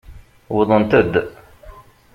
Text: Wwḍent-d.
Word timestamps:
Wwḍent-d. 0.53 1.13